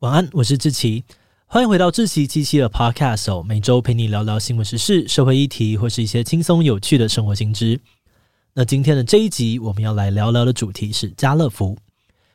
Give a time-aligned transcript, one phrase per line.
[0.00, 1.02] 晚安，我是志奇，
[1.46, 3.42] 欢迎回到志奇七七的 Podcast。
[3.44, 7.80] 每周陪你聊聊新闻时事、社会议题，或是一些轻松有趣的生活新知。
[8.52, 11.78] 那今天的这一集，我们要来聊聊的主题是家乐福。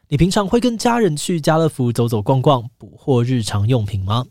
[0.08, 4.26] 你平常会跟家人去家乐福走走逛逛，补货日常用品吗？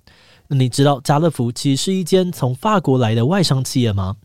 [0.48, 4.16] 那你知道家乐福其实是一间从法国来的外商企业吗？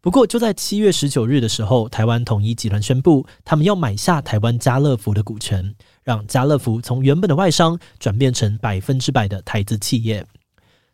[0.00, 5.74] 不过就在七月十九日的时候，台湾统一集团宣布，他们要买下台湾家乐福的股权。
[6.04, 10.24] 让家乐福从原本的外商转变成百分之百的台资企业，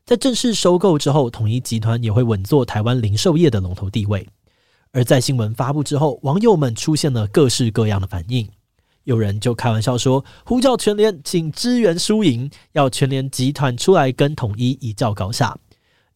[0.07, 4.27] 在正式收购之后，统一集团也会稳坐台湾零售业的龙头地位。
[4.93, 8.49] 而在新闻发布之后，网友们出现了各式各样的反应，
[9.05, 15.57] 有人就开玩笑说，呼叫全联请支援输赢，要全联集团出来跟统一一较高下。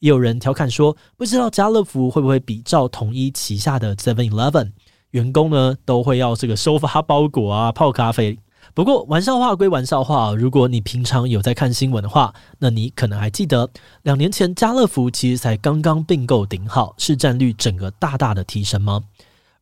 [0.01, 4.73] 也有人调侃说，不知道家乐福会不会比照统一旗下的 Seven Eleven，
[5.11, 8.39] 员工呢都会要这个收发包裹啊、泡咖啡。
[8.75, 13.71] 不过玩笑话归玩笑话，如果你平常有在看新闻的话，那你可能还记得，
[14.03, 19.01] 两年前家乐福其实才刚刚并购顶好，市占率整个大大的提升吗？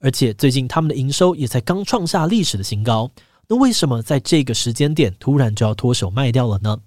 [0.00, 3.10] 而且最近他们的营收也才刚创下历史的新高，
[3.48, 6.78] 那为什么在这个时间点突然就要脱手卖掉了呢？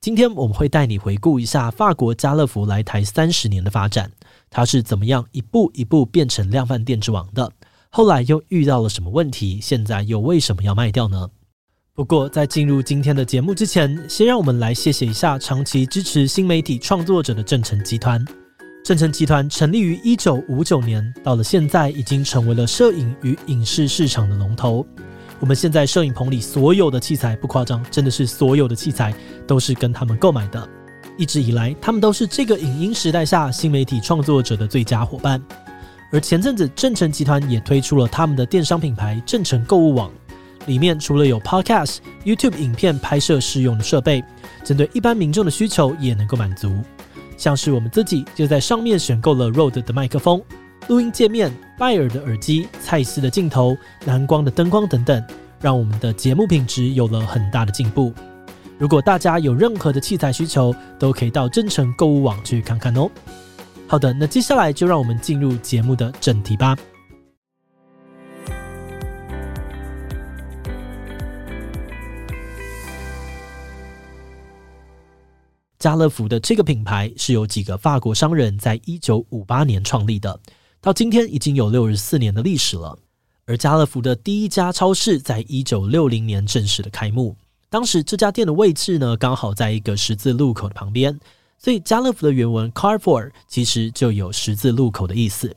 [0.00, 4.10] 今天我们会带你回顾一下法国家乐福来台三十年的发展，
[4.50, 7.52] 它是怎么样一步一步变成量贩店之王的，
[7.88, 11.30] 后来又遇到了什么问题，现在又为什么要卖掉呢？
[11.94, 18.24] 不过，在进入今天的节目之前，先让我们来谢谢一下长期支持新媒体创作者的正成集团。
[18.82, 24.86] 正成集团成立于一九五九年，到了现在已经成为了摄影与影视市场的龙头。
[25.38, 29.14] 我们现在摄影棚里所有的器材，不夸张，真的是所有的器材
[29.46, 30.66] 都是跟他们购买的。
[31.18, 35.38] 一直以来，他们都是这个影音时代下新媒体创作者的最佳伙伴。
[36.10, 40.10] 而前阵子，正成集团也推出了他们的电商品牌正成购物网。
[40.66, 44.22] 里面除了有 Podcast、YouTube 影片拍摄适用的设备，
[44.64, 46.72] 针对一般民众的需求也能够满足。
[47.36, 50.40] 像是我们自己就在上面选购了 Rode 的麦克风、
[50.88, 55.24] 录音界面、拜耳的耳机、蔡司的镜头、蓝光的灯光等等，
[55.60, 58.12] 让我们的节目品质有了很大的进步。
[58.78, 63.08] 如果大家有任何的器材需求，都可以到正诚购物网去看看哦。
[63.86, 66.76] 好的，那接下来就让我们进入节目的正题吧。
[75.82, 80.38] 家乐福的这个品牌是由几个法国商人在一九五八年创立的，
[80.80, 82.96] 到今天已经有六十四年的历史了。
[83.46, 87.34] 而家乐福的第一家超市在一九六零年正式的开幕，
[87.68, 91.18] 当时这家店的位置呢，刚好在一个十字路口的旁边，
[91.58, 95.52] 所以家乐福的原文 Carrefour 其实就有十字路口的意思。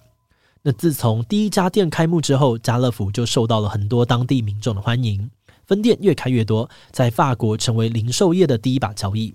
[0.64, 5.30] 那自从第一家店开幕之后，家乐福就受到了很多当地民众的欢迎，
[5.68, 9.32] 分店越开越多，在法国成为零售业的第一把交椅。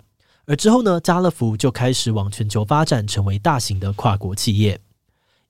[0.46, 4.80] 而之后呢，家乐福就开始往全球发展，成为大型的跨国企业。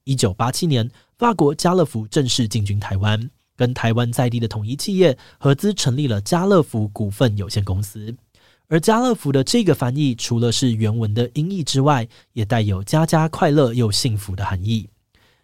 [0.05, 8.15] 一九八七年，法国家乐福正式进军台湾，跟台湾在地的统一企业合资成立了家乐福股份有限公司。
[8.69, 14.89] 而家乐福的这个翻译，除了是原文的音译之外，也带有家家快乐又幸福的含义。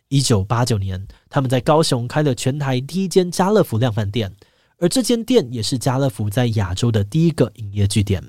[0.09, 4.33] 一九八九年，他们在高雄开了全台第一间家乐福量贩店，
[4.79, 8.23] 而这间店也是家乐福在亚洲的第一个营业据点。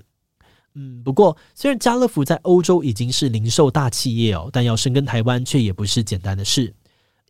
[0.79, 6.71] 嗯，不过虽然家乐福在欧洲已经是零售大企业哦，但要深耕台湾却也不是简单的事。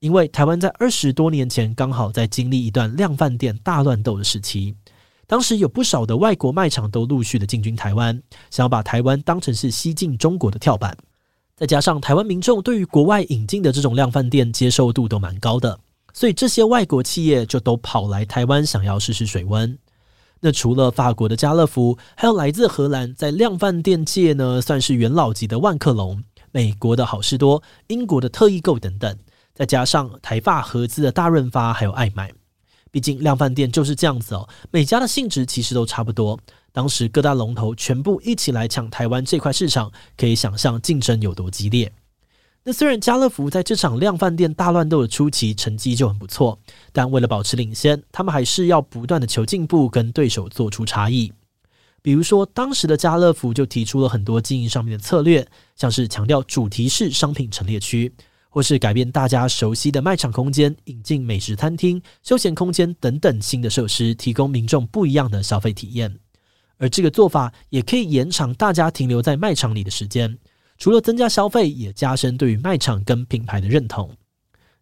[0.01, 4.75] 因为台湾在二十多年前刚好在经历一段量贩店大乱斗的时期，
[5.25, 8.21] 当时有不少的外国卖场都陆续的进军台湾，
[8.51, 10.95] 想要把台湾当成是西进中国的跳板。
[11.55, 15.79] 再加上台湾民众对于国外引进的这种量贩店接受度都蛮高的，
[16.13, 19.75] 所以这些外国企业就都跑来台湾想要试试水温。
[20.39, 29.17] 那除了法国的家乐福，还有来自荷兰在量贩店界呢，算是元老级的万客隆，美国的好事多，英国的特易购等等，
[29.53, 32.31] 再加上台法合资的大润发，还有爱买。
[32.89, 36.39] 毕竟量贩店就是这样子哦，每家的性质其实都差不多。
[36.71, 41.91] 当时各大龙头全部一起来抢台湾这块市场，可以想象竞争有多激烈。
[42.67, 46.59] 那虽然家乐福在这场量贩店大乱斗的初期成绩就很不错，
[46.91, 51.31] 但为了保持领先，他们还是要不断的求进步，跟对手做出差异。
[52.01, 55.47] 比如说，当时的家乐福就提出了很多经营上面的策略，
[55.77, 58.13] 像是强调主题式商品陈列区，
[58.49, 66.13] 或是改变大家熟悉的卖场空间，引进美食餐厅、休闲空间等等新的设施，提供民众不一样的消费体验。
[66.77, 70.37] 而这个做法也可以延长大家停留在卖场里的时间。
[70.77, 74.09] 除了增加消费，也加深对于卖场跟品牌的认同。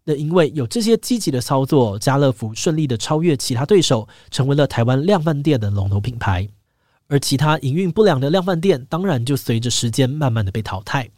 [0.04, 6.48] 那因为有这些积极的操作，家乐福顺利的超越其他对手，成为了台湾量贩店的龙头品牌。
[7.08, 11.10] 而其他营运不良的量贩店，当然就随着时间慢慢的被淘汰。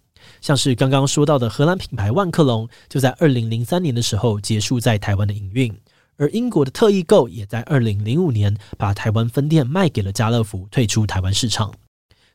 [0.41, 5.73] 像是刚刚说到的荷兰品牌万客隆，就在二零零三年的时候结束在台湾的营运。
[6.17, 11.73] 而英国的特易购也在二零零五年把台湾分店卖给了家乐福，退出台湾市场。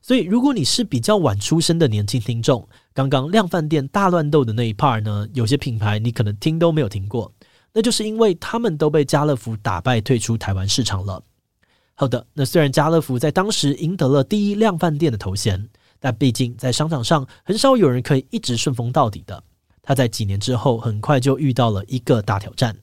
[0.02, 7.32] 所以，如果你是比较晚出生的年轻听众，刚刚量贩店大乱斗的那一 part 呢，有些品牌你可能听都没有听过，
[7.72, 11.22] 那就是因为他们都被家乐福打败，退出台湾市场了。
[11.94, 15.69] 好的，那虽然家乐福在当时赢得了第一量贩店的头衔，
[16.00, 19.44] 但毕竟在商场上很少有人可以一直顺风到底的。
[19.82, 22.76] 他在几年之后，很快就遇到了一个大挑战。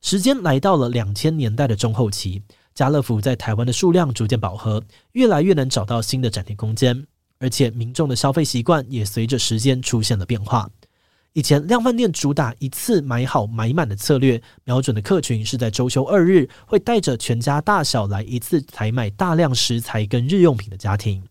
[0.00, 2.42] 时间来到了两千年代的中后期，
[2.78, 4.80] 家乐福在台湾的数量逐渐饱和，
[5.10, 7.04] 越来越能找到新的展厅空间，
[7.40, 10.70] 而且民众的消费习惯也随着时间出现了变化。
[11.32, 21.24] 以前量贩店主打一次买好买满的策略，瞄准的客群是在周休二日会带着全家大小来一次采买大量食材跟日用品的家庭。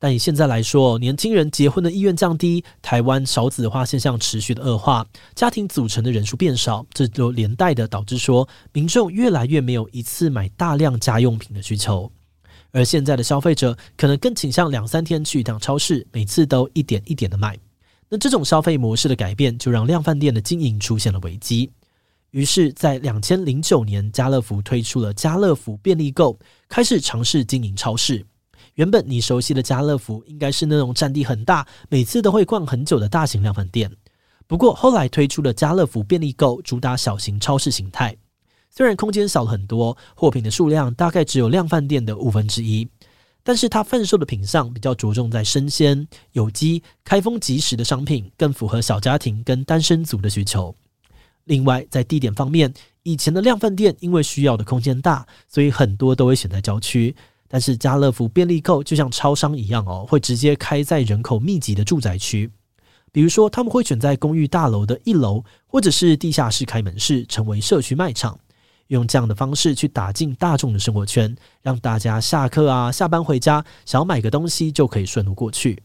[0.00, 5.04] 但以现在来说，年轻人结婚的意愿降低，台湾少子化现象持续的恶化，
[5.34, 12.10] 家庭组成的人数变少，这就连带的导致说，民众越来越没有一次买大量家用品的需求。
[12.70, 17.58] 而现在的消费者可能更倾向两三天去一趟超市，每次都一点一点的买。
[18.08, 21.70] 那这种消费模式的改变，就让量贩店的经营出现了危机。
[22.30, 28.24] 于是，在两千零九年，家乐福推出了家乐福便利购，开始尝试经营超市。
[28.78, 33.90] 原本你熟悉的家乐福应该是那种占地很大，每次都会逛很久的大型量贩店。
[34.46, 38.16] 不过后来推出了家乐福便利购，主打小型超市形态。
[38.70, 42.88] 虽然空间小了很多，货品的数量大概只有量贩店的五分之一，
[43.42, 50.72] 但是它贩售的品项比较着重在生鲜、有机、开封即食的商品，更符合小家庭跟单身族的需求。
[51.46, 52.72] 另外，在地点方面，
[53.02, 57.16] 以前的量贩店因为需要的空间大，所以很多都会选在郊区。
[57.48, 62.50] 但是家乐福便利购就像超商一样哦，会直接开在人口密集的住宅区，
[63.10, 68.38] 比如说他们会选在公寓大楼的一楼，或者是地下室开门市，成为社区卖场，
[68.88, 75.82] 用这样的方式去打进大众的生活圈，让大家下课啊、下班回家，想要买个东西就可以顺路过去。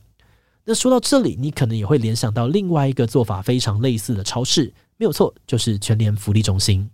[0.65, 6.89] 那说到这里，你可能也会联想到另外一个做法非常类似的超市，没有错，就是全联福利中心。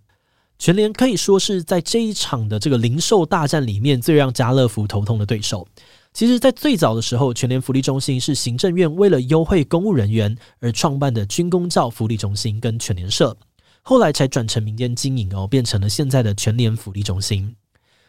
[0.60, 5.66] 全联可以说是在这一场的这个零售大战里面最让家乐福头痛的对手。
[6.12, 13.34] 其实，在最早的时候，全联福利中心是行政院为了优惠公务人员而创办的军公教福利中心跟全联社，
[13.80, 17.56] 后来才转成民间经营哦，变成了现在的全联福利中心。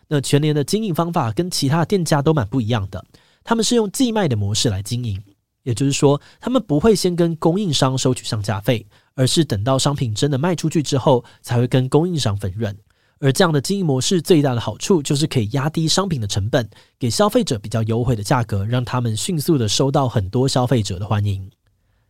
[0.09, 3.01] 那全联的经营方法跟其他店家都蛮不一样的，
[3.45, 5.23] 他们是用寄卖的模式来经营，
[5.63, 8.85] 也就是说，他们不会先跟供应商收取上架费。
[9.13, 12.75] 而是等到商品真的卖出去之后，才会跟供应商分润。
[13.19, 16.67] 而这样的经营模式最大的好处就是可以压低商品的成本，
[16.97, 21.51] 给消费者比较优惠的价格，让他们迅速的收到很多消费者的欢迎。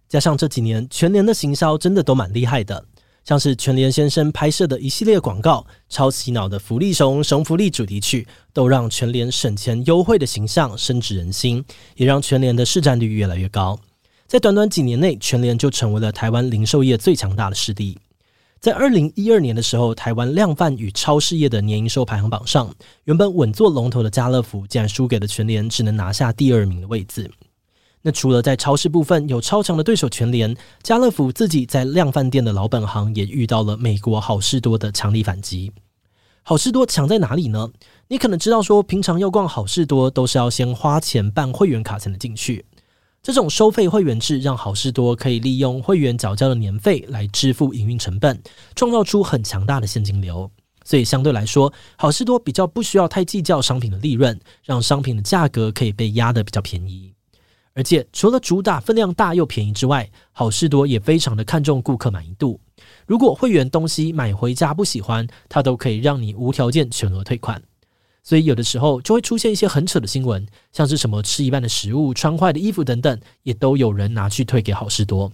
[0.07, 2.85] 加上这几年全年的行销真的都蛮厉害的，
[3.23, 11.63] 像是全联先生拍摄的一系列广告、超洗脑的福利熊、熊福利主题曲，都让全联省钱优惠的形象深植人心，
[11.95, 13.79] 也让全联的市占率越来越高。
[14.27, 17.97] 在短短几年内，全联就成为了台湾零售业最强大的势力。
[18.59, 22.73] 在二零一二年的时候，台湾量贩与超市业的年营收排行榜上，
[23.03, 27.29] 原本稳坐龙头的家乐福，竟然输给了全联，只能拿下第二名的位置。
[28.03, 35.71] 那除了在超市部分有超强的对手全联，家乐福自己在量贩店的老本行也遇到了美国好事多的强力反击。
[36.43, 37.69] 好事多强在哪里呢？
[38.07, 42.65] 你可能知道说，平常要逛好事多，都是要先花钱办会员卡才能进去。
[43.21, 48.41] 这种收费会员制让好事多可以利用会员缴交的年费来支付营运成本，
[48.75, 50.49] 创造出很强大的现金流。
[50.83, 57.10] 所以相对来说，好事多比较不需要太计较商品的利润，让商品的价格可以被压得比较便宜。
[57.73, 62.59] 而且除了主打分量大又便宜之外，好事多也非常的看重顾客满意度。
[63.05, 67.61] 如果会员东西买回家不喜欢，它都可以让你无条件全额退款。
[68.23, 75.31] 所以有的时候就会出现一些很扯的新闻，像是什么吃一半的食物、穿坏的衣服等等，也都有人拿去退给好事多。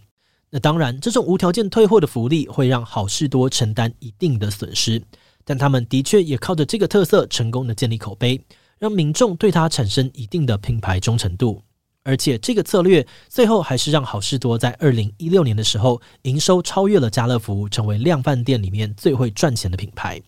[0.49, 5.01] 那当然，这种无条件退货的福利会让好事多承担一定的损失，
[5.43, 8.39] 但他们的确也靠着这个特色成功的建立口碑，
[8.79, 11.61] 让民众对他产生一定的品牌忠诚度。
[12.07, 20.21] 而且这个策略最后还是让好事多在二零一六年的时候营收超越了家乐福，成为量贩店里面最会赚钱的品牌。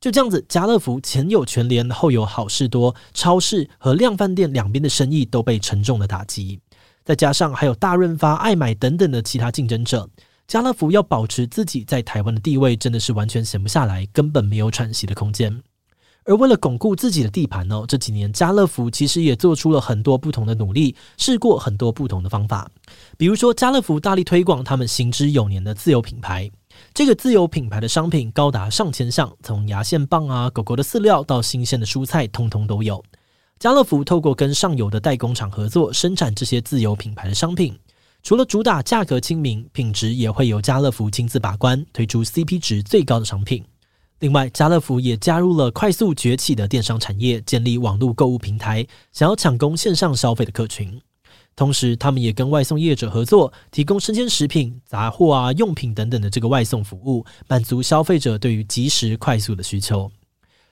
[0.00, 6.58] 就这样子，家乐福前有全联，后有好事多，超市和量贩店两边的生意都被沉重的打击。
[7.04, 10.08] 再加上还有大润发、爱买等等的其他竞争者，
[10.46, 15.62] 家乐福要保持自己在台湾的地位，真的是完全闲不下来，根本没有喘息的空间。
[16.30, 22.70] 而为了巩固自己的地盘呢，这几年家乐福其实也做出了很多不同的努力，试过很多不同的方法。
[23.18, 26.48] 比如说，家乐福大力推广他们行之有年的自有品牌。
[26.94, 33.02] 这个自有品牌的商品高达上千项，从牙线棒啊、狗狗的饲料到新鲜的蔬菜，通通都有。
[33.58, 37.76] 家乐福透过跟上游的代工厂合作，生产这些自有品牌的商品。
[38.22, 43.64] 除了主打价格亲民，品质也会由家乐福亲自把关，推出 CP 值最高的商品。
[44.20, 51.00] 另外，家乐福也加入了快速崛起的电商产业，建立网络购物平台，想要抢攻线上消费的客群。
[51.56, 60.12] 同时，他们也跟外送业者合作，提供生鲜食品、杂货啊、用品等等的这个外送服务，满足消费者对于即时快速的需求。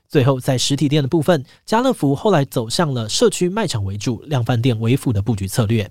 [0.06, 5.90] 最后，在实体店的部分，家乐福后来走向了社区卖场为主、量贩店为辅的布局策略。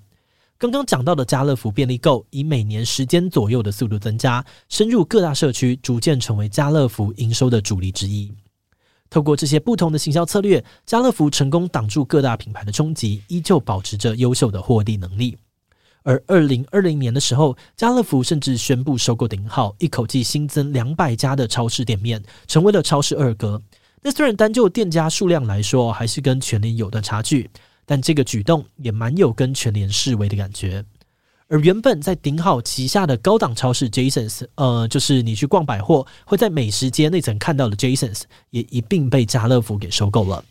[0.60, 8.34] 刚刚讲到的家乐福便利购，以每年十间左右的速度增加，深入各大社区，逐渐成为家乐福营收的主力之一。
[9.08, 15.38] 透过这些不同的行销策略，家乐福成功挡住各大品牌的冲击，依旧保持着优秀的获利能力。
[16.02, 23.62] 而二零二零年的时候，家乐福甚至宣布收购顶好，一口气新增两百家的超市店面，成为了超市二哥。
[24.02, 27.48] 那虽然单就店家数量来说，还是跟全联有段差距。
[27.90, 30.84] 但这个举动也蛮有跟全联示威的感觉，
[31.48, 40.44] 而原本在顶好旗下的高档超市 Jasons，呃，就是你去逛百货会在美食街那层看到的 Jasons，也一并被家乐福给收购了。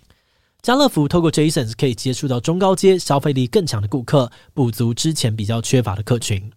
[0.62, 6.50] 家乐福透过 Jasons 可以接触到中高阶消费力更强的顾客，补足之前比较缺乏的客群。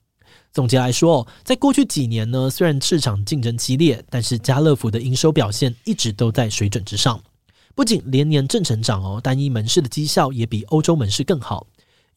[0.54, 7.22] 总结来说，在过去几年呢，虽然市场竞争激烈，但是家乐福的营收表现一直都在水准之上。
[7.80, 11.66] 不仅连年正成长哦，单一门市的绩效也比欧洲门市更好。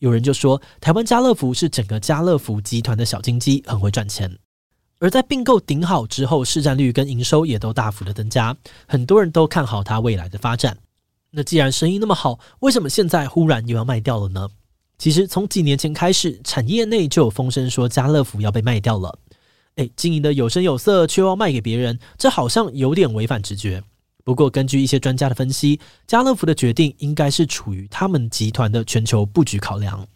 [0.00, 4.36] 有人就说，台湾家乐福是整个家乐福集团的小金鸡，很会赚钱。
[4.98, 8.56] 而在并购顶好之后，市占率跟营收也都大幅的增加，
[8.88, 10.76] 很多人都看好它未来的发展。
[11.30, 14.48] 那既然生意那么好，为什么现在忽然又要卖掉了呢？
[14.98, 19.16] 其实从几年前开始，产业内就有风声说家乐福要被卖掉了。
[19.76, 23.84] 诶，经营的有声有色，却要卖给别人，这好像有点违反直觉。
[24.24, 30.06] 不过，根据一些专家的分析，家乐福的决定应该是处于他们集团的全球布局考量。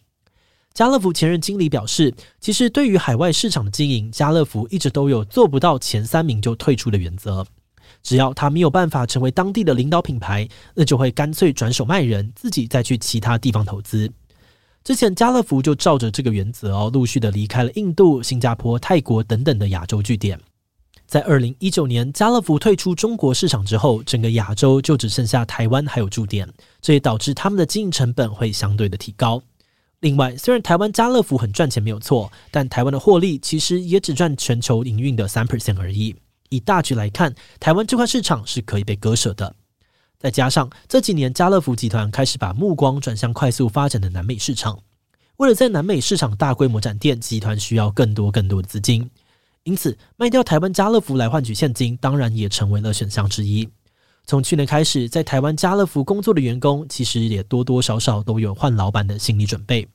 [0.73, 7.45] 家乐福前任经理表示，其实对于海外市场的经营，家乐福一直都有做不到前三名就退出的原则。
[8.03, 14.09] 只要他没有办法成为当地的领导品牌，那就会干脆转手卖人，自己再去其他地方投资。
[14.83, 20.39] 之前家乐福就照着这个原则哦，陆续的离开了印度、新加坡、泰国等等的亚洲据点。
[21.07, 29.41] 在二零一九年，家乐福退出中国市场之后，整个亚洲就只剩下台湾还有驻点，这也导致他们的经营成本会相对的提高。
[30.01, 36.13] 另外，虽然台湾家乐福很赚钱没有错，但台湾的获利其实也只占全球营运的三 percent 而已。
[36.49, 39.55] 以大局来看，台湾这块市场是可以被割舍的。
[40.19, 44.77] 再加上这几年家乐福集团开始把目光转向快速发展的南美市场，
[45.37, 49.09] 为了在南美市场大规模展店，集团需要更多更多的资金。
[49.67, 53.67] 因此，卖掉台湾家乐福来换取现金，当然也成为了选项之一。
[54.25, 59.85] 从去年开始，在台湾家乐福工作的员工，其实也多多少少都有换老板的心理准备。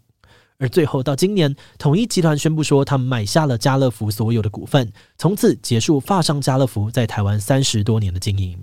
[0.59, 8.59] 而最后到今年，统一集团宣布说，他们买下了家乐福所有的股份，从此结束发商家乐福在台湾三十多年的经营。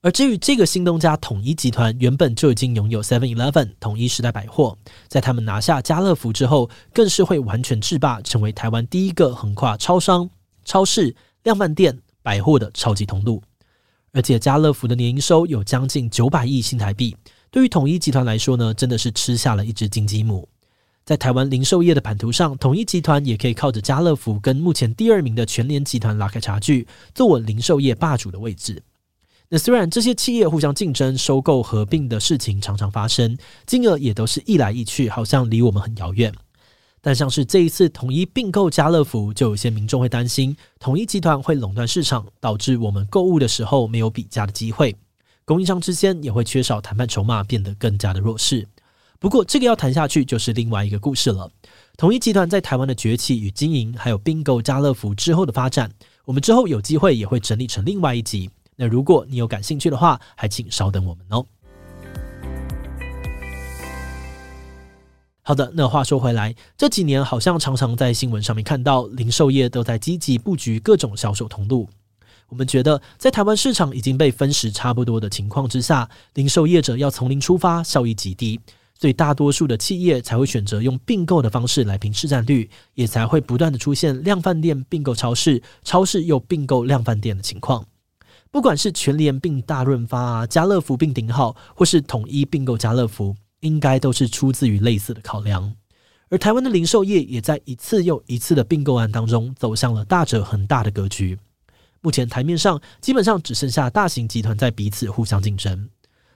[0.00, 10.30] 而至于这个新东家统一集团，原本就已经拥有 Seven Eleven 统一时代百货，在他们拿下家乐福之后，更是会完全制霸，成为台湾第一个横跨超商。
[10.66, 13.42] 超市、量贩店、百货的超级通路，
[14.12, 17.16] 而且家乐福的年营收有将近九百亿新台币，
[17.50, 20.46] 对于统一集团来说呢，真的是吃下了一只金鸡母。
[21.04, 28.82] 在台湾零售业的版图上，统一集团也可以靠着家乐福跟目前第二名的全联集团拉开差距，坐稳零售业霸主的位置。
[29.48, 36.34] 那虽然这些企业互相竞争、收购、合并的事情常常发生，金额也都是一来一去，好像离我们很遥远。
[37.06, 44.96] 但像是这一次统一并购家乐福，就有些民众会担心统一集团会垄断市场，导致我们购物的时候没有比价的机会，
[45.44, 48.66] 供应商之间也会缺少谈判筹码，变得更加的弱势。
[49.20, 51.48] 不过这个要谈下去就是另外一个故事了。
[51.96, 55.88] 统一集团在台湾的崛起与经营，还有并购家乐福之后的发展，
[56.24, 58.50] 我们之后有机会也会整理成另外一集。
[58.74, 61.46] 那如果你有感兴趣的话，还请稍等我们哦。
[65.48, 71.88] 好的，那话说回来，这几年好像常常在新闻上面看到零售业都在积极布局各种销售通路。
[72.48, 78.58] 我们觉得，在台湾市场已经被分食差不多的情况之下，零售业者要从零出发，效益极低，
[78.98, 87.86] 所以大多数的企业才会选择用并购的方式来拼市占率，也才会不断的出现量贩店并购超市，超市又并购量贩店的情况。
[88.50, 95.74] 不管是全联并大润发啊、家乐福并顶好，或是统一并购家乐福，应该都是出自于类似的考量。
[96.28, 101.38] 而台湾的零售业也在一次又一次的并购案当中，走向了大者恒大的格局。
[102.00, 105.88] 目前台面上基本上只剩下大型集团在彼此互相竞争。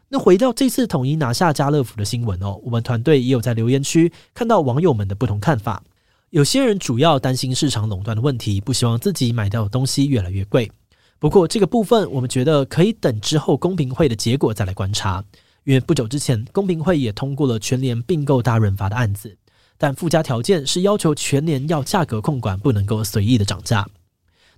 [0.09, 5.83] 那回到这次统一拿下家乐福的新闻哦，我们团队也有在留言区看到网友们的不同看法。
[6.31, 10.71] 有些人主要担心市场垄断的问题，不希望自己买到的东西越来越贵。
[11.19, 15.25] 不过这个部分，我们觉得可以等之后公平会的结果再来观察。
[15.65, 19.37] 因为不久之前，公平会也通过了全联并购大润发的案子，
[19.77, 23.87] 但附加条件是要求全联要价格控管，不能够随意的涨价。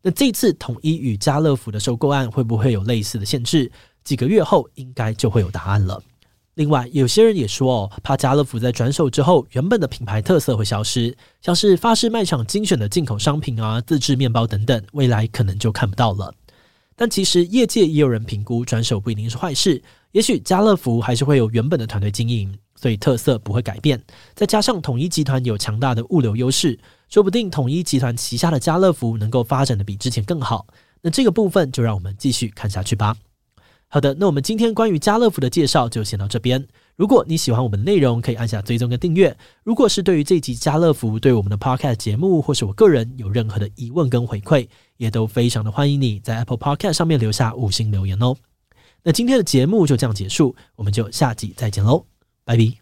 [0.02, 3.70] 那这次统一与家乐福的收购案会不会有类似的限制？
[4.02, 6.02] 几个月后应该就会有答案了。
[6.54, 16.34] 另外，有些人也说哦，怕家乐福在转手之后，原本的品牌特色会消失，像是发式卖场精选的进口商品啊、自制面包等等，未来可能就看不到了。
[16.94, 19.82] 但其实业界也有人评估，转手不一定是坏事，
[20.12, 24.02] 也许家乐福还是会有原本的团队经营，所以特色不会改变。
[24.34, 26.78] 再加上统一集团有强大的物流优势，
[27.08, 30.66] 说不定统一集团旗下的家乐福能够发展得比之前更好。
[31.00, 33.16] 那这个部分就让我们继续看下去吧。
[33.88, 36.66] 好的，那我们今天关于家乐福的介绍就先到这边。
[36.96, 39.36] 如果你喜欢我们的内容，可以按下追踪跟订阅。
[39.64, 48.36] 如果是对于这集家乐福对我们的 Podcast 节目，或是我个人有任何的疑问跟回馈，也都非常的欢迎你在 Apple Podcast 上面留下五星留言哦。
[49.04, 52.06] 那今天的节目就这样结束，我们就下集再见喽，
[52.44, 52.81] 拜拜。